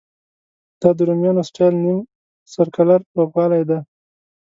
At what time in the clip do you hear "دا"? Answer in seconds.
0.79-0.89